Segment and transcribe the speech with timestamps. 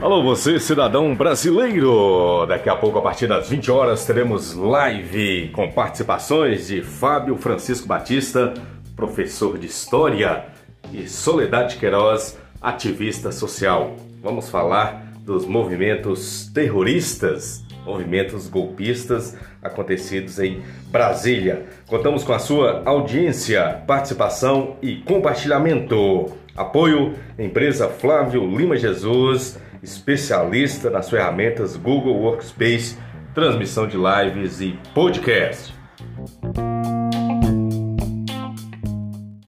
[0.00, 2.44] Alô, você, cidadão brasileiro!
[2.46, 7.86] Daqui a pouco, a partir das 20 horas, teremos live com participações de Fábio Francisco
[7.86, 8.52] Batista,
[8.96, 10.46] professor de História,
[10.92, 13.96] e Soledade Queiroz, ativista social.
[14.20, 21.66] Vamos falar dos movimentos terroristas, movimentos golpistas acontecidos em Brasília.
[21.86, 26.26] Contamos com a sua audiência, participação e compartilhamento.
[26.54, 32.96] Apoio empresa Flávio Lima Jesus especialista nas ferramentas Google Workspace,
[33.34, 35.74] transmissão de lives e podcast.